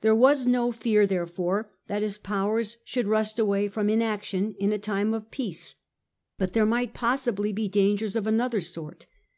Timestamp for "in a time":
4.58-5.12